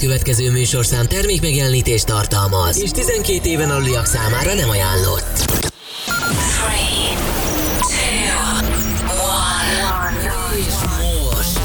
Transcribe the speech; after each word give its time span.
következő 0.00 0.50
műsorszám 0.50 1.06
termék 1.06 1.40
megjelenítést 1.40 2.06
tartalmaz, 2.06 2.82
és 2.82 2.90
12 2.90 3.48
éven 3.48 3.70
aluliak 3.70 4.06
számára 4.06 4.54
nem 4.54 4.68
ajánlott. 4.70 5.44
3, 10.00 10.18
2, 10.20 10.56
1. 10.56 10.66
És 10.66 10.74
most 11.34 11.58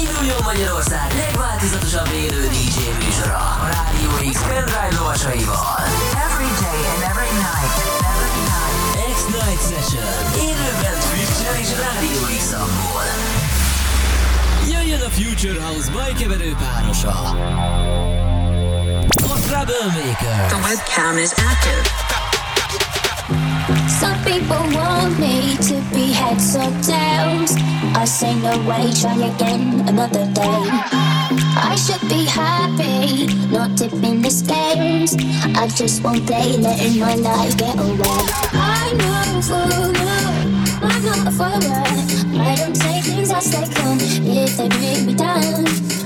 induljon 0.00 0.42
Magyarország 0.44 1.12
legváltozatosabb 1.16 2.08
élő 2.14 2.48
DJ 2.48 3.04
műsora 3.04 3.36
a 3.36 3.68
Rádió 3.72 4.30
X 4.32 4.40
pendrive 4.40 4.88
lovasaival. 4.98 5.73
Future 15.14 15.60
House 15.60 15.90
bajkeverő 15.90 16.54
párosa. 16.54 17.10
A 19.16 19.36
Troublemaker. 19.46 20.46
The 20.48 20.58
webcam 20.66 21.16
is 21.18 21.32
active. 21.52 21.84
Some 24.00 24.18
people 24.24 24.64
want 24.80 25.18
me 25.18 25.56
to 25.68 25.74
be 25.94 26.12
heads 26.12 26.56
or 26.56 26.70
tails. 26.82 27.52
I 27.94 28.04
say 28.06 28.34
no 28.34 28.58
way, 28.68 28.90
try 29.00 29.14
again 29.32 29.84
another 29.86 30.26
day. 30.32 30.62
I 31.70 31.76
should 31.76 32.08
be 32.08 32.24
happy, 32.26 33.26
not 33.52 33.78
tipping 33.78 34.20
the 34.20 34.30
scales. 34.30 35.14
I 35.62 35.68
just 35.68 36.02
won't 36.02 36.26
play, 36.26 36.56
letting 36.56 36.98
my 36.98 37.14
life 37.14 37.56
get 37.56 37.76
away. 37.78 38.22
I 38.52 38.92
know 38.98 39.40
for 39.48 39.66
now, 39.92 40.30
I'm 40.82 41.04
not 41.04 41.28
a 41.28 41.32
follower. 41.38 41.86
I 42.50 42.56
don't 42.56 42.74
take 42.74 43.03
things 43.24 43.32
as 43.32 43.50
they 43.52 43.74
come 43.74 43.98
if 44.00 44.56
they 44.56 44.68
bring 44.68 45.06
me 45.06 45.14
down. 45.14 45.64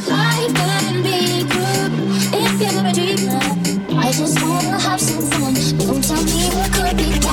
Life 0.08 0.54
can 0.54 1.02
be 1.02 1.44
good 1.44 1.92
if 2.34 2.60
you're 2.60 2.86
a 2.86 2.92
dreamer. 2.92 4.00
I 4.00 4.12
just 4.12 4.40
wanna 4.42 4.78
have 4.78 5.00
some 5.00 5.22
fun. 5.30 5.54
Don't 5.78 6.02
tell 6.04 6.22
me 6.24 6.48
what 6.54 6.72
could 6.72 6.96
be 6.96 7.18
done. 7.18 7.27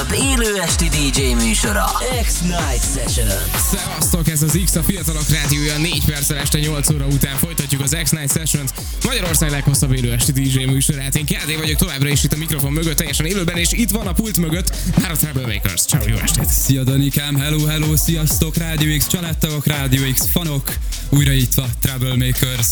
Legváltozatosabb 0.00 0.12
élő 0.12 0.60
esti 0.60 0.88
DJ 0.88 1.44
műsora. 1.44 1.84
X-Night 2.22 2.84
Session. 2.94 3.28
Szevasztok, 3.70 4.28
ez 4.28 4.42
az 4.42 4.58
X 4.64 4.74
a 4.74 4.82
Fiatalok 4.82 5.28
Rádiója 5.28 5.78
4 5.78 6.04
perccel 6.04 6.36
este 6.36 6.58
8 6.58 6.90
óra 6.90 7.06
után 7.06 7.36
folytatjuk 7.36 7.82
az 7.82 7.96
X-Night 8.02 8.32
Sessions 8.32 8.70
Magyarország 9.04 9.50
leghosszabb 9.50 9.92
élő 9.92 10.12
esti 10.12 10.32
DJ 10.32 10.64
műsorát. 10.64 11.16
Én 11.16 11.26
Kádé 11.26 11.56
vagyok 11.56 11.76
továbbra 11.76 12.08
is 12.08 12.24
itt 12.24 12.32
a 12.32 12.36
mikrofon 12.36 12.72
mögött, 12.72 12.96
teljesen 12.96 13.26
élőben, 13.26 13.56
és 13.56 13.72
itt 13.72 13.90
van 13.90 14.06
a 14.06 14.12
pult 14.12 14.36
mögött 14.36 14.76
már 15.00 15.10
a 15.10 15.16
Troublemakers. 15.16 15.82
Ciao, 15.82 16.08
jó 16.08 16.16
estét! 16.16 16.46
Szia 16.46 16.82
Danikám, 16.82 17.36
hello, 17.36 17.64
hello, 17.66 17.96
sziasztok, 17.96 18.56
Rádió 18.56 18.96
X, 18.98 19.06
családtagok, 19.06 19.66
Rádió 19.66 20.02
X, 20.12 20.26
fanok, 20.30 20.72
újra 21.10 21.32
itt 21.32 21.54
van, 21.54 21.68
Troublemakers. 21.80 22.66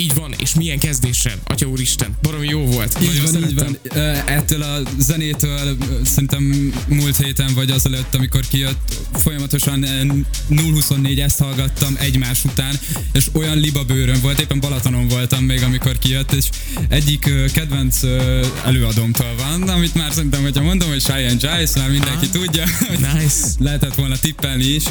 Így 0.00 0.14
van, 0.14 0.34
és 0.38 0.54
milyen 0.54 0.78
kezdéssel, 0.78 1.34
Atya 1.46 1.66
úristen, 1.66 2.16
baromi 2.22 2.46
jó 2.48 2.60
volt. 2.64 2.98
Így 3.02 3.22
van, 3.22 3.36
így 3.42 3.48
szerettem. 3.48 3.76
van. 3.92 4.02
Ö, 4.02 4.32
Ettől 4.32 4.62
a 4.62 4.78
zenétől 4.98 5.76
szerintem 6.04 6.72
múlt 6.88 7.16
héten 7.16 7.54
vagy 7.54 7.70
azelőtt, 7.70 8.14
amikor 8.14 8.40
kijött, 8.48 8.94
folyamatosan 9.12 9.82
ö, 9.82 10.56
024 10.56 11.20
ezt 11.20 11.38
hallgattam 11.38 11.96
egymás 11.98 12.44
után, 12.44 12.74
és 13.12 13.26
olyan 13.32 13.58
liba 13.58 13.84
bőröm 13.84 14.20
volt, 14.20 14.40
éppen 14.40 14.60
Balatonon 14.60 15.08
voltam 15.08 15.44
még, 15.44 15.62
amikor 15.62 15.98
kijött, 15.98 16.32
és 16.32 16.44
egyik 16.88 17.30
kedvenc 17.52 18.00
előadomtól 18.64 19.34
van, 19.38 19.68
amit 19.68 19.94
már 19.94 20.12
szerintem, 20.12 20.42
hogyha 20.42 20.62
mondom, 20.62 20.88
hogy 20.88 21.02
and 21.08 21.42
Jice, 21.42 21.78
már 21.78 21.90
mindenki 21.90 22.28
tudja, 22.28 22.64
hogy 22.88 22.98
Nice. 22.98 23.36
lehetett 23.58 23.94
volna 23.94 24.16
tippelni 24.16 24.64
is, 24.64 24.82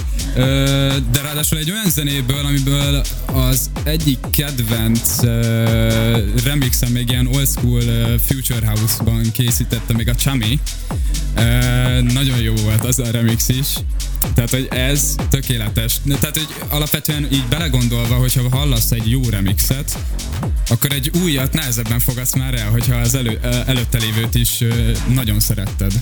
de 1.12 1.22
ráadásul 1.22 1.58
egy 1.58 1.72
olyan 1.72 1.90
zenéből, 1.90 2.46
amiből 2.66 3.02
az 3.26 3.70
egyik 3.84 4.18
kedvenc 4.30 5.24
ö, 5.24 6.20
remixem 6.44 6.92
még 6.92 7.10
ilyen 7.10 7.28
old 7.28 7.48
school 7.48 7.82
ö, 7.82 8.16
Future 8.26 8.68
House-ban 8.68 9.32
készítette 9.32 9.94
még 9.94 10.10
a 10.10 10.16
Chami. 10.16 10.60
Ö, 11.36 11.42
Nagyon 12.02 12.40
jó 12.40 12.54
volt 12.54 12.84
az 12.84 13.00
a 13.00 13.12
remix 13.12 13.50
is. 13.50 13.68
Tehát, 14.34 14.50
hogy 14.50 14.68
ez 14.70 15.16
tökéletes. 15.30 15.96
Tehát, 16.20 16.38
hogy 16.38 16.48
alapvetően 16.70 17.28
így 17.32 17.46
belegondolva, 17.50 18.16
hogyha 18.16 18.50
hallasz 18.50 18.92
egy 18.92 19.10
jó 19.10 19.22
remixet, 19.30 19.98
akkor 20.70 20.92
egy 20.92 21.12
újat 21.24 21.54
nehezebben 21.54 22.00
fogadsz 22.00 22.36
már 22.36 22.54
el, 22.54 22.70
hogyha 22.70 22.96
az 22.96 23.16
elő, 23.16 23.40
előtte 23.66 23.98
lévőt 23.98 24.36
is 24.36 24.64
nagyon 25.14 25.40
szeretted. 25.40 25.94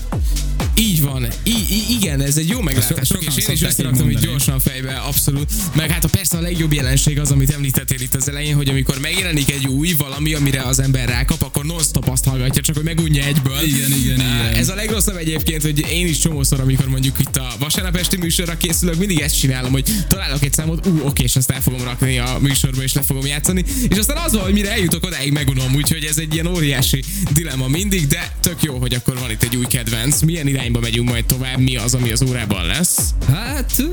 Így 0.75 1.01
van. 1.01 1.27
I- 1.43 1.85
igen, 1.89 2.21
ez 2.21 2.37
egy 2.37 2.47
jó 2.47 2.61
meglátás. 2.61 3.07
sokan 3.07 3.23
és 3.37 3.47
én 3.47 3.53
is 3.53 3.61
összeraktam 3.61 4.09
így 4.09 4.19
gyorsan 4.19 4.59
fejbe, 4.59 4.93
abszolút. 4.93 5.51
Meg 5.75 5.89
hát 5.89 6.03
a 6.03 6.07
persze 6.07 6.37
a 6.37 6.41
legjobb 6.53 6.73
jelenség 6.73 7.19
az, 7.19 7.31
amit 7.31 7.51
említettél 7.51 7.99
itt 8.01 8.13
az 8.13 8.29
elején, 8.29 8.55
hogy 8.55 8.69
amikor 8.69 8.99
megjelenik 8.99 9.51
egy 9.51 9.67
új 9.67 9.93
valami, 9.97 10.33
amire 10.33 10.61
az 10.61 10.79
ember 10.79 11.07
rákap, 11.07 11.41
akkor 11.41 11.65
non-stop 11.65 12.09
azt 12.09 12.25
hallgatja, 12.25 12.61
csak 12.61 12.75
hogy 12.75 12.83
megunja 12.83 13.23
egyből. 13.23 13.61
Igen, 13.61 13.91
igen, 13.91 14.19
igen. 14.19 14.53
Ez 14.55 14.69
a 14.69 14.75
legrosszabb 14.75 15.15
egyébként, 15.15 15.61
hogy 15.61 15.85
én 15.91 16.07
is 16.07 16.17
csomószor, 16.17 16.59
amikor 16.59 16.87
mondjuk 16.87 17.19
itt 17.19 17.35
a 17.35 17.47
vasárnap 17.59 17.95
esti 17.95 18.17
műsorra 18.17 18.57
készülök, 18.57 18.95
mindig 18.95 19.19
ezt 19.19 19.39
csinálom, 19.39 19.71
hogy 19.71 19.85
találok 20.07 20.43
egy 20.43 20.53
számot, 20.53 20.87
ú, 20.87 21.01
oké, 21.03 21.23
és 21.23 21.35
azt 21.35 21.49
el 21.51 21.61
fogom 21.61 21.83
rakni 21.83 22.17
a 22.17 22.37
műsorba, 22.39 22.83
és 22.83 22.93
le 22.93 23.01
fogom 23.01 23.25
játszani. 23.25 23.63
És 23.89 23.97
aztán 23.97 24.17
az 24.17 24.33
van, 24.33 24.43
hogy 24.43 24.53
mire 24.53 24.71
eljutok 24.71 25.03
odáig 25.03 25.31
megunom, 25.31 25.75
úgyhogy 25.75 26.03
ez 26.03 26.17
egy 26.17 26.33
ilyen 26.33 26.47
óriási 26.47 27.03
dilemma 27.31 27.67
mindig, 27.67 28.07
de 28.07 28.35
tök 28.41 28.63
jó, 28.63 28.77
hogy 28.77 28.93
akkor 28.93 29.19
van 29.19 29.31
itt 29.31 29.43
egy 29.43 29.55
új 29.55 29.65
kedvenc. 29.65 30.21
Milyen 30.21 30.47
irányba 30.47 30.79
megyünk 30.79 31.09
majd 31.09 31.25
tovább, 31.25 31.59
mi 31.59 31.75
az, 31.75 31.93
ami 31.93 32.11
az 32.11 32.21
órában 32.21 32.65
lesz? 32.65 32.97
Hát 33.27 33.83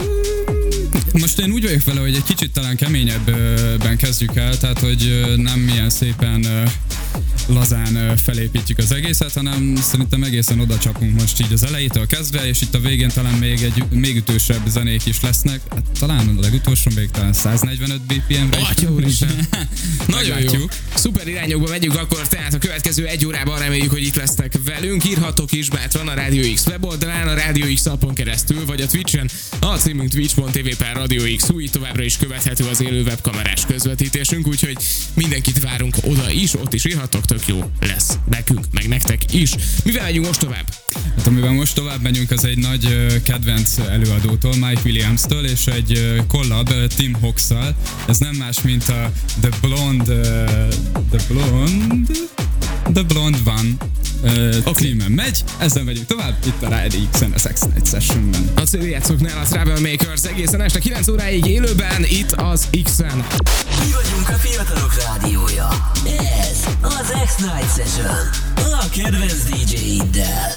most 1.13 1.39
én 1.39 1.51
úgy 1.51 1.63
vagyok 1.63 1.85
vele, 1.85 2.01
hogy 2.01 2.15
egy 2.15 2.23
kicsit 2.23 2.53
talán 2.53 2.77
keményebben 2.77 3.97
kezdjük 3.97 4.37
el, 4.37 4.59
tehát 4.59 4.79
hogy 4.79 5.25
nem 5.37 5.69
ilyen 5.69 5.91
szépen 5.91 6.47
lazán 7.53 8.17
felépítjük 8.17 8.79
az 8.79 8.93
egészet, 8.93 9.33
hanem 9.33 9.77
szerintem 9.83 10.23
egészen 10.23 10.61
oda 10.61 10.79
csapunk 10.79 11.21
most 11.21 11.41
így 11.41 11.53
az 11.53 11.65
elejétől 11.65 12.07
kezdve, 12.07 12.47
és 12.49 12.61
itt 12.61 12.75
a 12.75 12.79
végén 12.79 13.09
talán 13.09 13.35
még 13.35 13.63
egy 13.63 13.85
még 13.91 14.17
ütősebb 14.17 14.69
zenék 14.69 15.07
is 15.07 15.21
lesznek. 15.21 15.61
Hát 15.71 15.85
talán 15.99 16.29
a 16.29 16.41
legutolsó 16.41 16.91
még 16.95 17.11
talán 17.11 17.33
145 17.33 18.01
BPM-re 18.01 18.59
Atya 18.71 18.91
úristen. 18.91 19.49
Nagyon 20.07 20.41
jó. 20.41 20.65
Szuper 20.95 21.29
irányokba 21.29 21.69
megyünk 21.69 21.97
akkor, 21.97 22.29
tehát 22.29 22.55
a 22.55 22.59
következő 22.59 23.07
egy 23.07 23.27
órában 23.27 23.59
reméljük, 23.59 23.91
hogy 23.91 24.03
itt 24.03 24.15
lesztek 24.15 24.53
velünk. 24.65 25.05
Írhatok 25.05 25.53
is 25.53 25.69
bátran 25.69 26.09
a 26.09 26.15
Radio 26.15 26.53
X 26.53 26.67
weboldalán, 26.67 27.29
a 27.29 27.35
Radio 27.35 27.75
X 27.75 27.87
appon 27.87 28.15
keresztül, 28.15 28.67
vagy 28.67 28.81
a 28.81 28.87
Twitchen, 28.87 29.31
a 29.61 29.77
címünk 29.77 30.11
twitch.tv 30.11 30.77
per 30.79 30.97
Radio 30.97 31.37
X, 31.37 31.51
új 31.51 31.69
továbbra 31.69 32.03
is 32.03 32.17
követhető 32.17 32.65
az 32.65 32.83
élő 32.83 33.03
webkamerás 33.03 33.67
közvetítésünk, 33.67 34.47
úgyhogy 34.47 34.77
mindenkit 35.15 35.61
várunk 35.61 35.97
oda 36.03 36.31
is, 36.31 36.55
ott 36.55 36.75
is 36.75 36.85
írhatok, 36.85 37.25
tök 37.25 37.40
jó 37.47 37.71
lesz 37.81 38.19
nekünk, 38.31 38.65
meg 38.73 38.89
nektek 38.89 39.35
is. 39.35 39.55
Mivel 39.85 40.11
megyünk 40.11 40.21
most 40.21 40.41
tovább? 40.41 40.75
Hát 41.17 41.27
amivel 41.27 41.53
most 41.53 41.75
tovább 41.75 42.03
megyünk, 42.03 42.31
az 42.31 42.45
egy 42.45 42.59
nagy 42.59 43.07
kedvenc 43.23 43.79
előadótól, 43.79 44.55
Mike 44.55 44.81
Williams-től, 44.85 45.47
és 45.47 45.67
egy 45.67 45.93
ö, 45.97 46.27
collab 46.27 46.71
ö, 46.71 46.87
Tim 46.87 47.15
Hawks-szal. 47.15 47.77
Ez 48.09 48.19
nem 48.19 48.35
más, 48.35 48.63
mint 48.63 48.89
a 48.89 49.13
The 49.41 49.51
Blonde... 49.61 50.45
The 51.11 51.21
Blonde... 51.29 52.13
The 52.93 53.03
Blonde 53.03 53.39
One 53.45 53.69
uh, 54.23 54.57
okay. 54.65 54.73
címen 54.73 55.11
megy. 55.11 55.45
Ezzel 55.59 55.85
megyünk 55.85 56.07
tovább, 56.07 56.35
itt 56.47 56.63
a 56.63 56.69
Radio 56.69 57.01
X-en, 57.13 57.33
a 57.33 57.39
Sex 57.39 57.61
Night 57.61 57.87
Sessionben. 57.87 58.51
A 58.57 58.61
céljátszóknál 58.61 59.39
a 59.39 59.45
Travelmakers 59.45 60.25
egészen 60.25 60.61
este 60.61 60.79
9 60.79 61.09
óráig 61.09 61.47
élőben, 61.47 62.05
itt 62.09 62.33
az 62.33 62.67
X-en. 62.85 63.17
Mi 63.17 63.93
vagyunk 64.03 64.29
a 64.29 64.33
fiatalok 64.33 64.95
rádiója. 64.95 65.69
Ez 66.49 66.59
az 66.81 67.13
X-Night 67.25 67.75
Session. 67.77 68.17
A 68.57 68.89
kedvenc 68.93 69.45
DJ-iddel. 69.45 70.57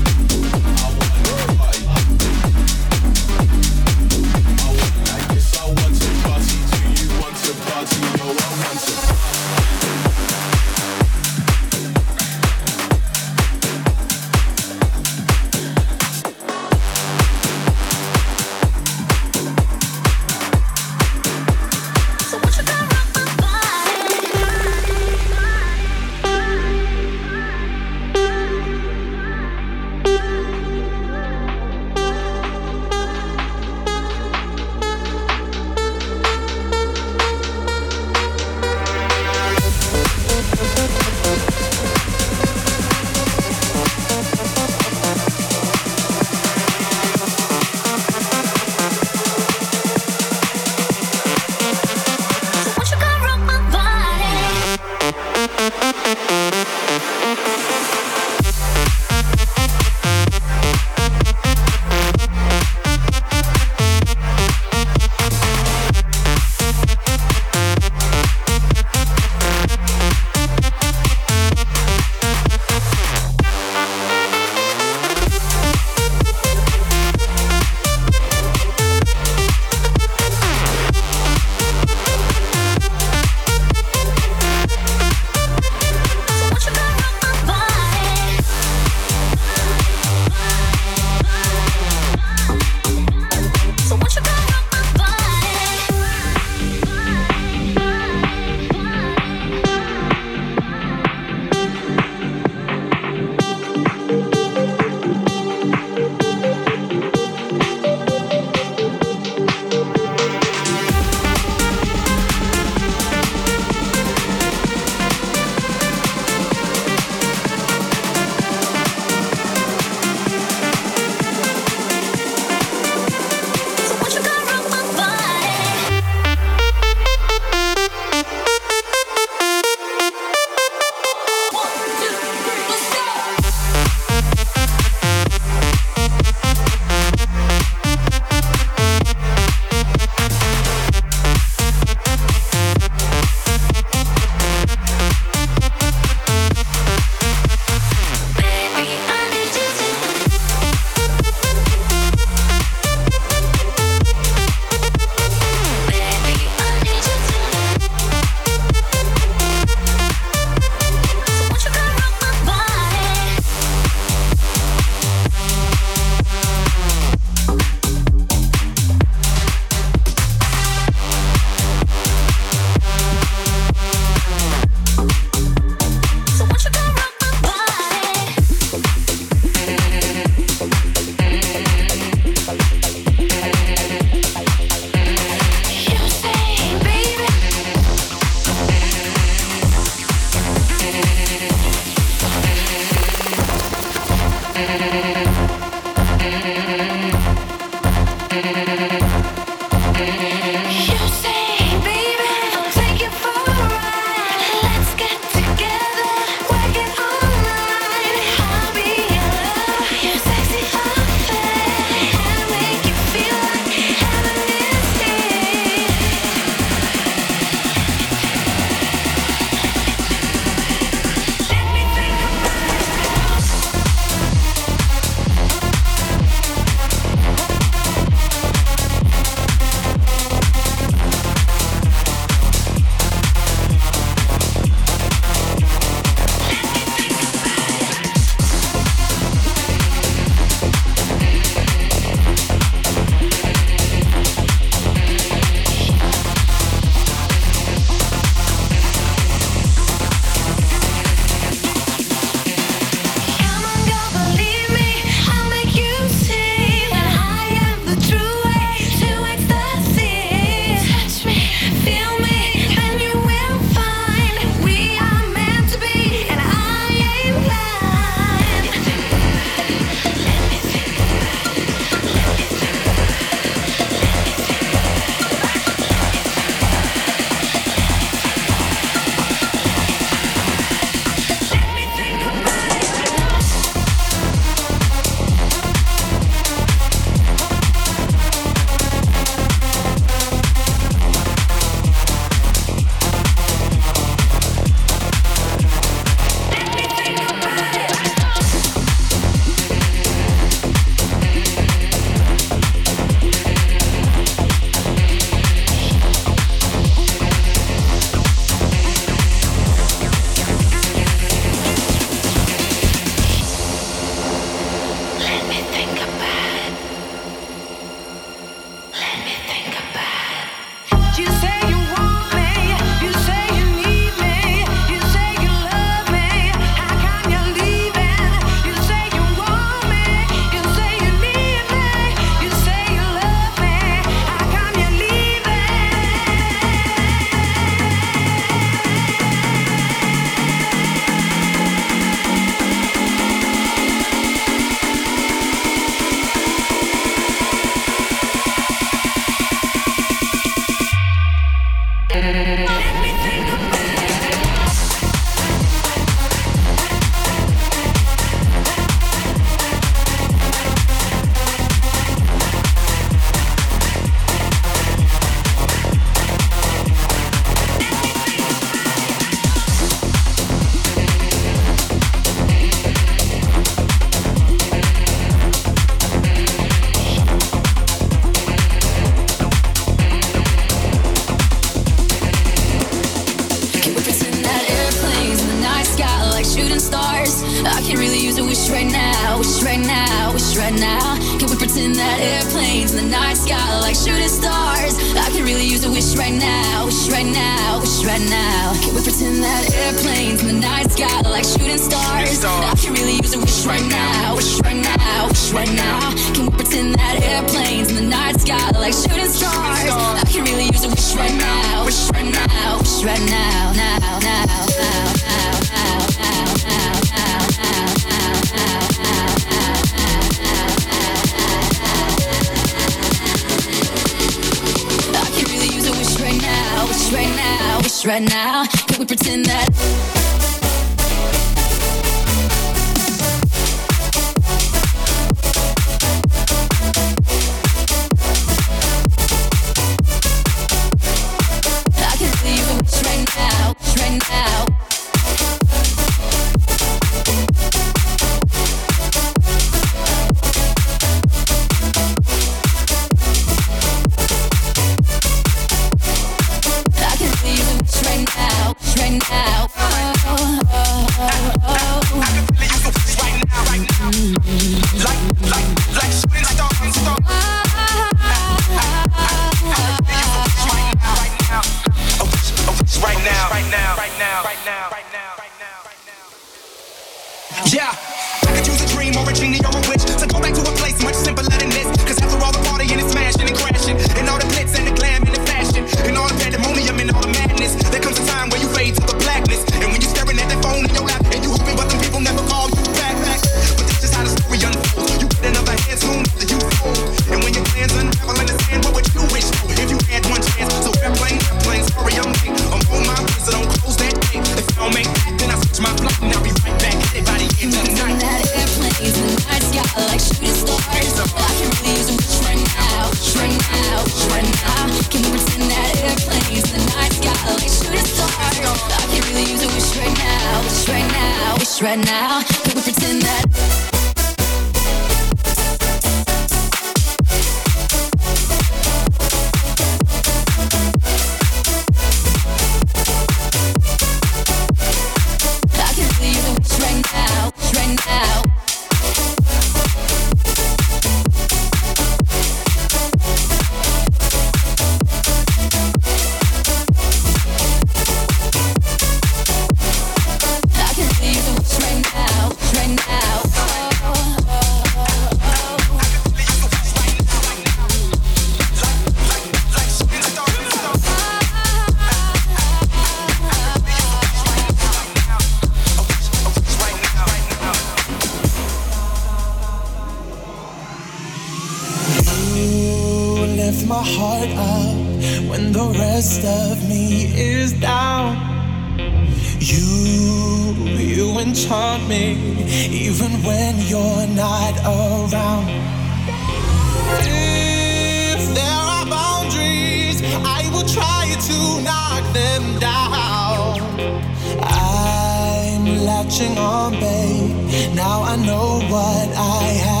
On, 596.31 596.91
babe. 596.93 597.93
Now 597.93 598.23
I 598.23 598.37
know 598.37 598.79
what 598.89 599.27
I 599.35 599.63
have 599.83 600.00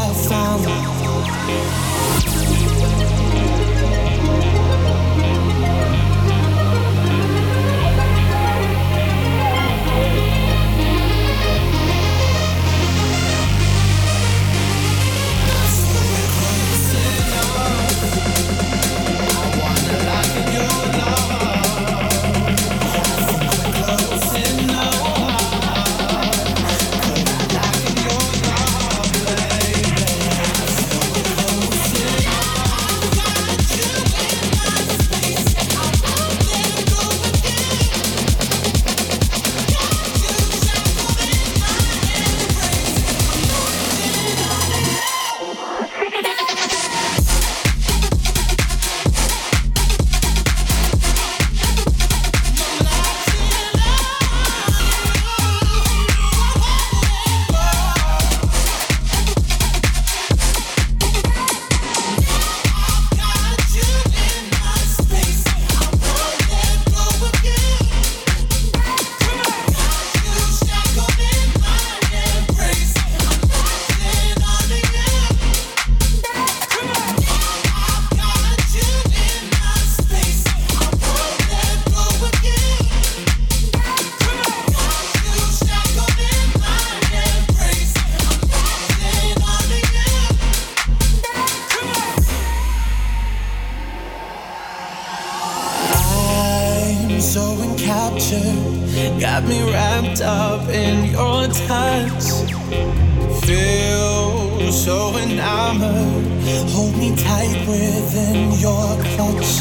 hold 106.69 106.97
me 106.97 107.15
tight 107.15 107.67
within 107.67 108.51
your 108.59 108.87
clutch. 109.15 109.59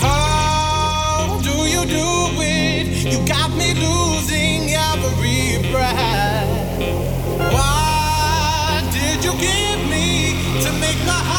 How 0.00 1.38
do 1.42 1.50
you 1.74 1.84
do 1.86 2.08
it? 2.40 3.12
You 3.12 3.18
got 3.26 3.50
me 3.56 3.74
losing 3.74 4.70
every 4.74 5.70
breath. 5.70 6.80
Why 7.52 8.82
did 8.92 9.24
you 9.24 9.32
give 9.32 9.80
me 9.90 10.62
to 10.64 10.72
make 10.80 10.98
my 11.06 11.29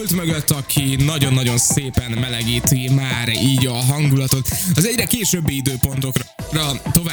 pult 0.00 0.26
mögött, 0.26 0.50
aki 0.50 0.96
nagyon-nagyon 0.96 1.58
szépen 1.58 2.10
melegíti 2.10 2.88
már 2.94 3.28
így 3.28 3.66
a 3.66 3.72
hangulatot 3.72 4.48
az 4.74 4.86
egyre 4.86 5.04
későbbi 5.04 5.56
időpontokra 5.56 6.29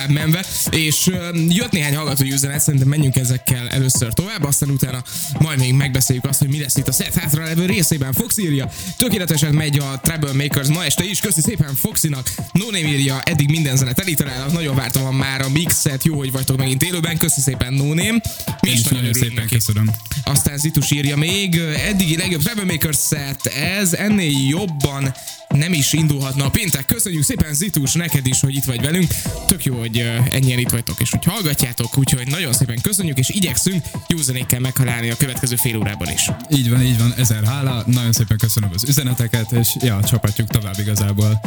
tovább 0.08 0.26
menve, 0.26 0.46
és 0.72 1.10
jött 1.48 1.72
néhány 1.72 1.96
hallgatói 1.96 2.32
üzenet, 2.32 2.60
szerintem 2.60 2.90
menjünk 2.90 3.16
ezekkel 3.16 3.70
először 3.70 4.14
tovább, 4.14 4.44
aztán 4.44 4.70
utána 4.70 5.04
majd 5.40 5.60
még 5.60 5.74
megbeszéljük 5.74 6.26
azt, 6.26 6.40
hogy 6.40 6.48
mi 6.50 6.60
lesz 6.60 6.76
itt 6.76 6.88
a 6.88 6.92
szett 6.92 7.14
hátra 7.14 7.44
levő 7.44 7.66
részében. 7.66 8.14
Fox 8.14 8.38
írja, 8.38 8.70
tökéletesen 8.98 9.54
megy 9.54 9.80
a 9.80 10.00
Treble 10.04 10.34
Makers 10.34 10.68
ma 10.68 10.86
este 10.86 11.04
is, 11.04 11.20
köszi 11.20 11.42
szépen 11.42 11.76
Foxinak, 11.76 12.32
No 12.52 12.66
Name 12.66 12.88
írja, 12.88 13.22
eddig 13.22 13.50
minden 13.50 13.78
zenet 13.78 14.00
elítalálnak, 14.00 14.52
nagyon 14.52 14.76
vártam 14.76 15.06
a 15.06 15.12
már 15.12 15.42
a 15.42 15.50
mixet, 15.50 16.04
jó, 16.04 16.18
hogy 16.18 16.32
vagytok 16.32 16.58
megint 16.58 16.84
élőben, 16.84 17.18
köszi 17.18 17.42
szépen 17.42 17.74
No 17.74 17.94
Name. 17.94 18.22
Mi 18.62 18.70
is, 18.70 18.80
is 18.80 18.84
nagyon 18.84 19.14
szépen 19.14 19.34
neki. 19.34 19.56
köszönöm. 19.56 19.90
Aztán 20.24 20.58
Zitus 20.58 20.92
írja 20.92 21.18
még, 21.18 21.56
eddigi 21.88 22.18
legjobb 22.18 22.42
Treble 22.42 22.66
Makers 22.66 22.98
set, 22.98 23.46
ez 23.46 23.94
ennél 23.94 24.48
jobban 24.48 25.14
nem 25.58 25.74
is 25.74 25.94
indulhatna 25.94 26.46
a 26.46 26.50
péntek. 26.50 26.86
Köszönjük 26.86 27.24
szépen 27.24 27.54
Zitus, 27.54 27.94
neked 27.94 28.28
is, 28.28 28.40
hogy 28.40 28.56
itt 28.56 28.64
vagy 28.64 28.82
velünk. 28.82 29.12
Tök 29.48 29.66
jó, 29.66 29.80
hogy 29.80 29.98
ennyien 30.32 30.60
itt 30.60 30.70
vagytok, 30.70 31.00
és 31.00 31.12
hogy 31.12 31.24
hallgatjátok, 31.26 31.98
úgyhogy 31.98 32.28
nagyon 32.28 32.54
szépen 32.54 32.82
köszönjük, 32.82 33.18
és 33.18 33.30
igyekszünk 33.30 33.86
jó 34.08 34.18
zenékkel 34.18 34.60
meghalálni 34.60 35.10
a 35.10 35.18
következő 35.18 35.56
fél 35.56 35.78
órában 35.78 36.12
is. 36.12 36.30
Így 36.52 36.70
van, 36.70 36.82
így 36.82 36.98
van, 36.98 37.14
ezer 37.18 37.44
hála, 37.44 37.84
nagyon 37.86 38.12
szépen 38.12 38.38
köszönöm 38.38 38.70
az 38.74 38.84
üzeneteket, 38.84 39.52
és 39.52 39.76
ja, 39.80 40.00
csapatjuk 40.04 40.48
tovább 40.48 40.80
igazából. 40.80 41.42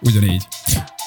Ugyanígy. 0.00 0.42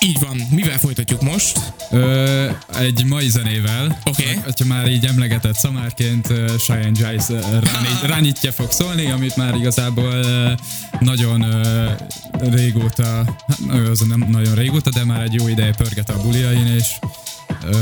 Így 0.05 0.19
van, 0.19 0.41
mivel 0.51 0.77
folytatjuk 0.77 1.21
most? 1.21 1.73
Ö, 1.91 2.49
egy 2.79 3.05
mai 3.05 3.29
zenével. 3.29 3.99
Oké. 4.05 4.39
Ha 4.57 4.65
már 4.65 4.87
így 4.87 5.05
emlegetett 5.05 5.55
szamárként, 5.55 6.29
uh, 6.29 6.55
Cheyenne 6.55 7.11
Jice 7.11 7.33
uh, 7.33 7.41
ránít, 7.41 8.01
ránítja 8.05 8.51
fog 8.51 8.71
szólni, 8.71 9.11
amit 9.11 9.35
már 9.35 9.55
igazából 9.55 10.13
uh, 10.13 10.51
nagyon 10.99 11.41
uh, 11.41 12.53
régóta, 12.53 13.03
hát 13.03 13.87
az 13.91 13.99
nem 13.99 14.25
nagyon 14.29 14.55
régóta, 14.55 14.89
de 14.89 15.03
már 15.03 15.21
egy 15.21 15.33
jó 15.33 15.47
ideje 15.47 15.73
pörget 15.73 16.09
a 16.09 16.21
buliain, 16.21 16.67
és 16.67 16.87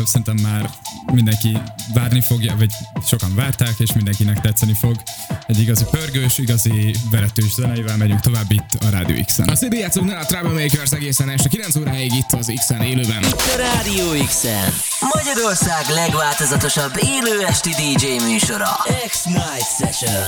szerintem 0.05 0.35
már 0.41 0.69
mindenki 1.11 1.57
várni 1.93 2.21
fogja, 2.21 2.55
vagy 2.57 2.71
sokan 3.05 3.35
várták, 3.35 3.73
és 3.77 3.93
mindenkinek 3.93 4.41
tetszeni 4.41 4.73
fog. 4.73 4.95
Egy 5.47 5.61
igazi 5.61 5.83
pörgős, 5.91 6.37
igazi 6.37 6.95
veretős 7.11 7.53
zeneivel 7.53 7.97
megyünk 7.97 8.19
tovább 8.19 8.51
itt 8.51 8.83
a 8.85 8.89
Rádió 8.89 9.23
X-en. 9.25 9.47
A 9.47 9.55
CD 9.55 9.73
játszunknál 9.73 10.21
a 10.21 10.25
Troublemakers 10.25 10.91
egészen 10.91 11.29
este 11.29 11.49
9 11.49 11.75
óráig 11.75 12.13
itt 12.13 12.31
az 12.31 12.51
X-en 12.55 12.81
élőben. 12.81 13.23
A 13.23 13.55
Rádió 13.57 14.25
X-en 14.25 14.73
Magyarország 15.15 15.85
legváltozatosabb 15.89 16.93
élő 17.03 17.45
esti 17.45 17.69
DJ 17.69 18.25
műsora 18.25 18.69
X-Night 19.07 19.67
Session 19.79 20.25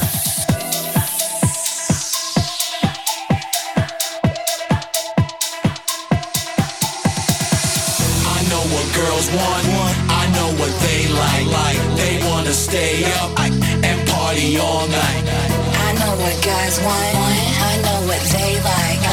girls 9.22 9.36
want. 9.36 9.96
I 10.10 10.26
know 10.36 10.50
what 10.60 10.74
they 10.82 11.08
like. 11.10 11.46
Like 11.48 11.98
they 11.98 12.30
wanna 12.30 12.54
stay 12.54 13.04
up 13.22 13.40
and 13.40 14.10
party 14.10 14.58
all 14.58 14.88
night. 14.88 15.24
I 15.88 15.94
know 16.00 16.14
what 16.22 16.44
guys 16.44 16.80
want. 16.82 17.16
I 17.70 17.82
know 17.84 18.08
what 18.08 18.22
they 18.32 18.62
like. 18.64 19.11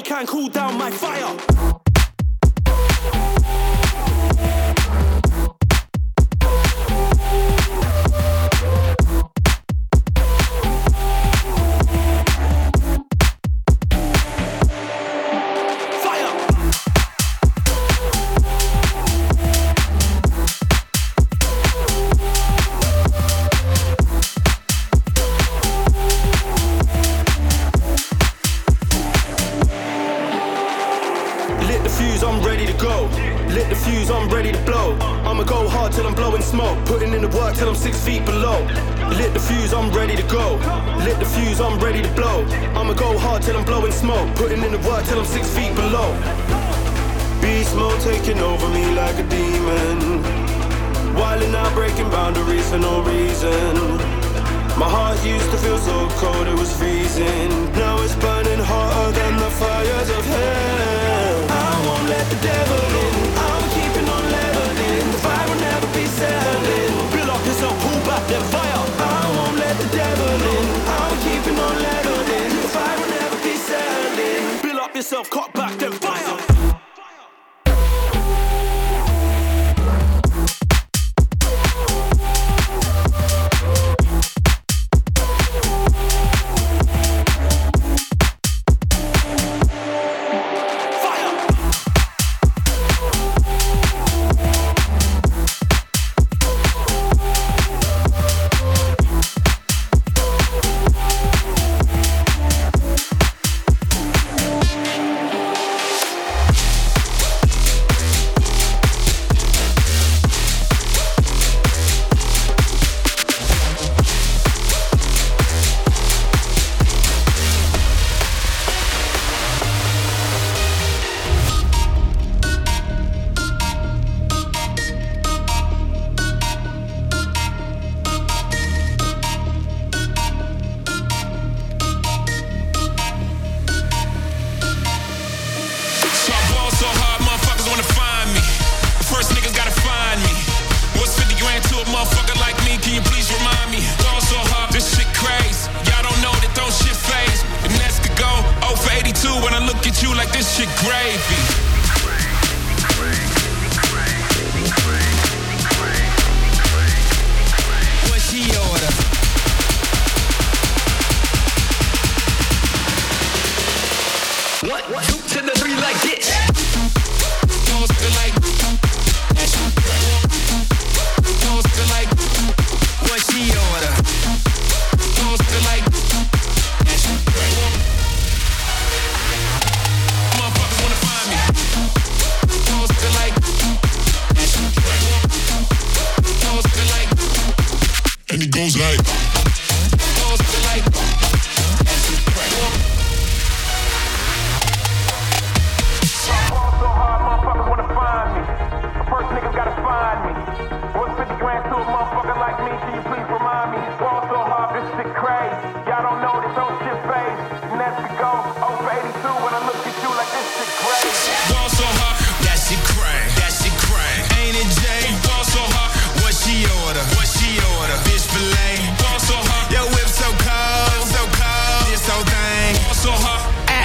nobody 0.00 0.02
can 0.02 0.26
cool 0.26 0.48
down 0.48 0.78
my 0.78 0.90
fire. 0.90 1.79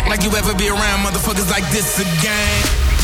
act 0.06 0.10
like 0.10 0.24
you 0.24 0.38
ever 0.38 0.54
be 0.56 0.70
around 0.70 1.00
motherfuckers 1.06 1.50
like 1.50 1.68
this 1.72 2.00
again. 2.00 2.95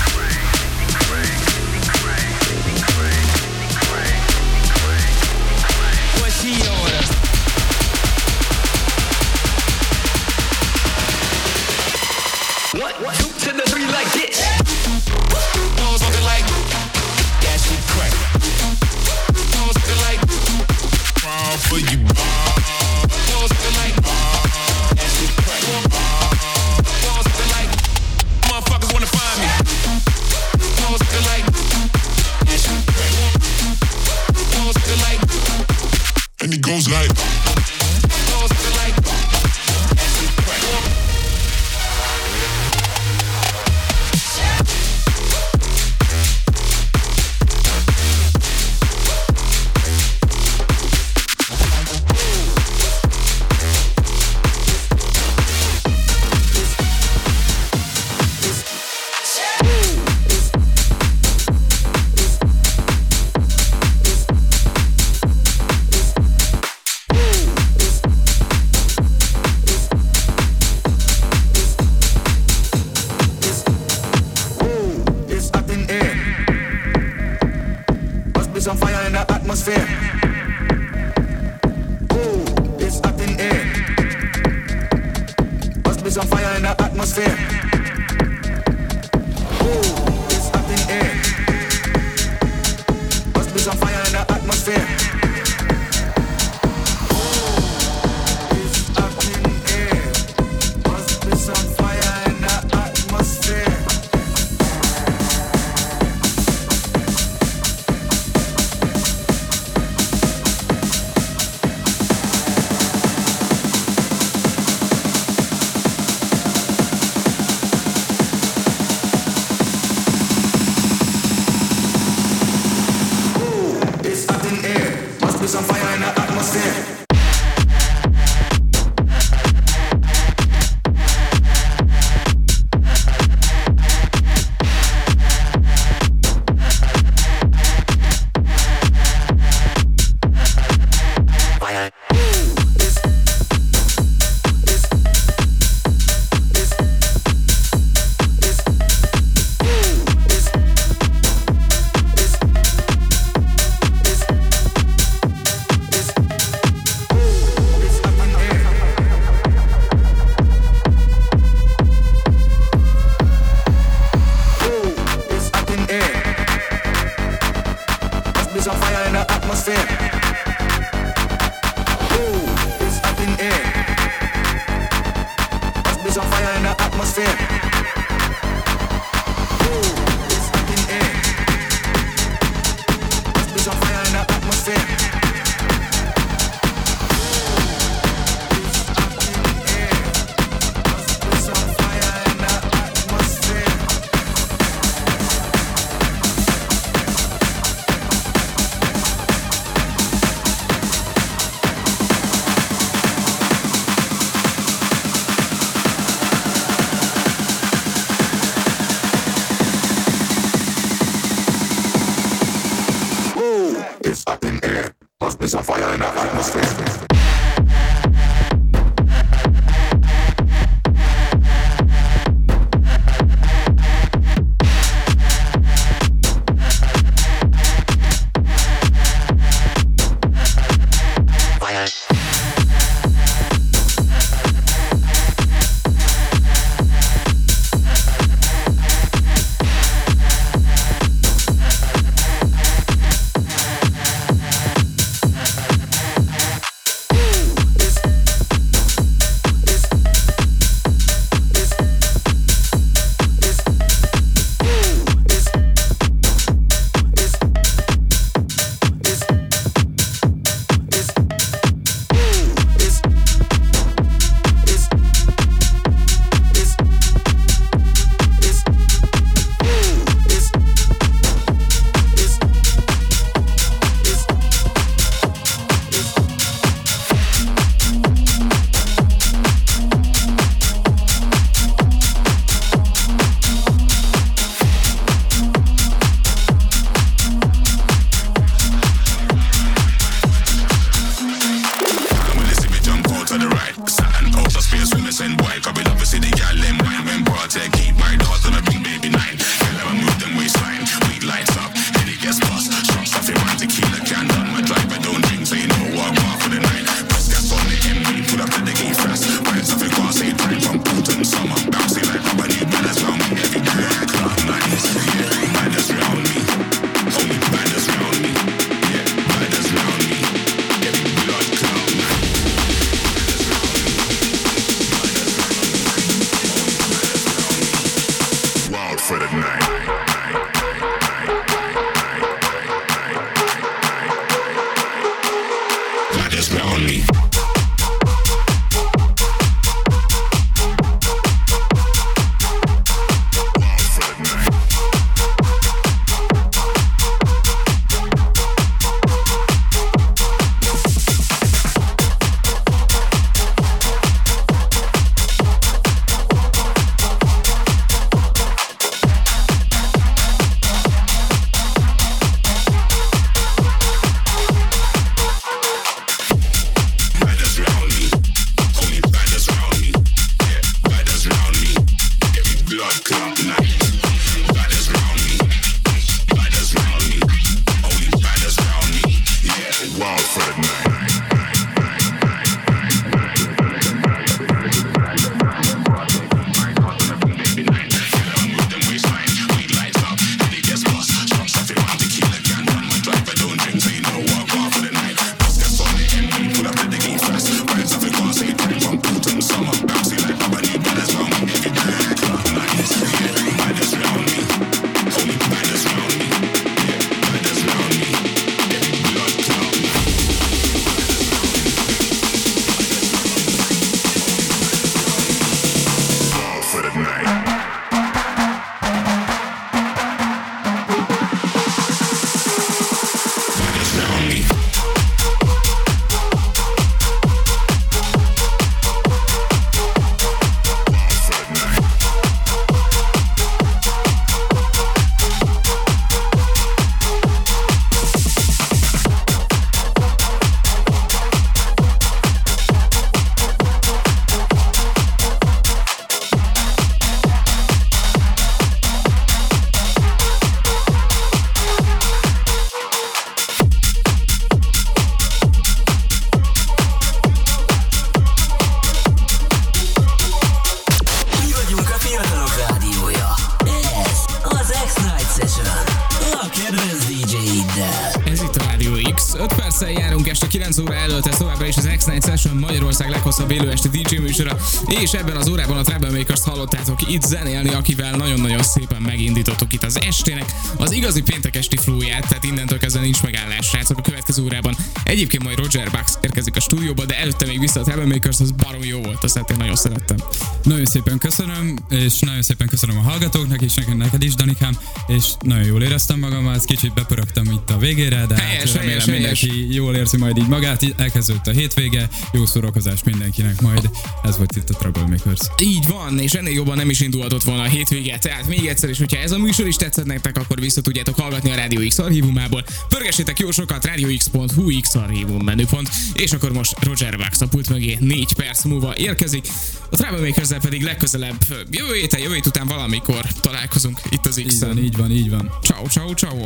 DJ 474.11 474.17
műsora, 474.17 474.57
és 475.01 475.11
ebben 475.11 475.35
az 475.35 475.49
órában 475.49 475.77
a 475.77 475.81
Troublemakers 475.81 476.41
hallottátok 476.43 477.11
itt 477.11 477.21
zenélni, 477.21 477.73
akivel 477.73 478.15
nagyon-nagyon 478.15 478.63
szépen 478.63 479.01
megindítottuk 479.01 479.73
itt 479.73 479.83
az 479.83 479.99
estének 480.01 480.45
az 480.77 480.91
igazi 480.91 481.21
péntek 481.21 481.55
esti 481.55 481.77
flóját, 481.77 482.27
tehát 482.27 482.43
innentől 482.43 482.79
kezdve 482.79 483.01
nincs 483.01 483.21
megállás, 483.23 483.67
srácok 483.67 483.97
a 483.97 484.01
következő 484.01 484.43
órában. 484.43 484.75
Egyébként 485.03 485.43
majd 485.43 485.57
Roger 485.57 485.89
Bucks 485.91 486.13
érkezik 486.41 486.55
a 486.55 486.75
stúdióba, 486.75 487.05
de 487.05 487.19
előtte 487.19 487.45
még 487.45 487.59
vissza 487.59 487.79
a 487.79 487.83
Troublemakers, 487.83 488.39
az 488.39 488.51
barom 488.51 488.83
jó 488.83 489.01
volt, 489.01 489.23
azt 489.23 489.37
én 489.37 489.57
nagyon 489.57 489.75
szerettem. 489.75 490.17
Nagyon 490.63 490.85
szépen 490.85 491.17
köszönöm, 491.17 491.77
és 491.89 492.19
nagyon 492.19 492.41
szépen 492.41 492.67
köszönöm 492.67 492.97
a 492.97 493.01
hallgatóknak, 493.01 493.61
és 493.61 493.73
neked, 493.73 493.97
neked 493.97 494.23
is, 494.23 494.33
Danikám, 494.33 494.77
és 495.07 495.23
nagyon 495.41 495.65
jól 495.65 495.81
éreztem 495.81 496.19
magam, 496.19 496.47
az 496.47 496.63
kicsit 496.63 496.93
bepörögtem 496.93 497.51
itt 497.51 497.69
a 497.69 497.77
végére, 497.77 498.25
de 498.25 498.35
Helyes, 498.35 498.71
hát 498.71 498.73
remélem 498.73 498.99
helyes, 498.99 499.05
helyes. 499.05 499.41
mindenki 499.41 499.73
jól 499.73 499.95
érzi 499.95 500.17
majd 500.17 500.37
így 500.37 500.47
magát, 500.47 500.85
elkezdődött 500.97 501.47
a 501.47 501.51
hétvége, 501.51 502.09
jó 502.33 502.45
szórakozás 502.45 503.03
mindenkinek 503.03 503.61
majd, 503.61 503.89
ez 504.23 504.37
volt 504.37 504.55
itt 504.55 504.69
a 504.69 504.73
Troublemakers. 504.73 505.39
Így 505.59 505.87
van, 505.87 506.19
és 506.19 506.33
ennél 506.33 506.53
jobban 506.53 506.77
nem 506.77 506.89
is 506.89 506.99
indulhatott 506.99 507.43
volna 507.43 507.61
a 507.61 507.67
hétvége. 507.67 508.17
Tehát 508.17 508.47
még 508.47 508.65
egyszer 508.65 508.89
is, 508.89 508.97
hogyha 508.97 509.17
ez 509.17 509.31
a 509.31 509.37
műsor 509.37 509.67
is 509.67 509.75
tetszett 509.75 510.05
nektek, 510.05 510.37
akkor 510.37 510.59
vissza 510.59 510.81
tudjátok 510.81 511.19
hallgatni 511.19 511.51
a 511.51 511.55
Rádió 511.55 511.87
X 511.87 511.99
archívumából. 511.99 512.63
Pörgessétek 512.89 513.39
jó 513.39 513.51
sokat, 513.51 513.85
radiox.hu 513.85 514.79
X 514.81 514.95
archívum 514.95 515.43
menüpont, 515.43 515.89
és 516.13 516.30
akkor 516.33 516.51
most 516.51 516.75
Roger 516.83 517.15
Wax 517.17 517.41
a 517.41 517.47
pult 517.47 517.69
mögé 517.69 517.97
4 517.99 518.33
perc 518.33 518.63
múlva 518.63 518.93
érkezik. 518.95 519.47
A 519.89 519.95
troublemakers 519.95 520.49
pedig 520.61 520.83
legközelebb 520.83 521.35
jövő 521.69 521.93
héten, 521.93 522.19
jövő 522.19 522.33
hét 522.33 522.45
után 522.45 522.67
valamikor 522.67 523.21
találkozunk 523.41 523.99
itt 524.09 524.25
az 524.25 524.41
x 524.47 524.53
Így 524.53 524.59
van, 524.59 524.77
így 524.77 524.97
van, 524.97 525.11
így 525.11 525.29
van. 525.29 525.51
Ciao, 525.61 525.87
ciao, 525.87 526.13
ciao. 526.13 526.39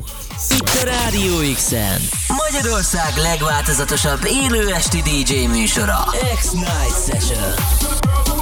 Itt 0.49 0.81
a 0.81 0.83
Rádió 0.83 1.53
X-en. 1.53 2.01
Magyarország 2.27 3.17
legváltozatosabb 3.17 4.19
élő 4.25 4.73
esti 4.73 5.01
DJ 5.01 5.45
műsora. 5.45 6.03
X-Night 6.35 7.05
Session. 7.07 8.34